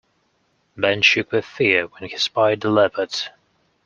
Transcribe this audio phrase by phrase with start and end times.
[0.75, 3.13] Ben shook with fear when he spied the leopard.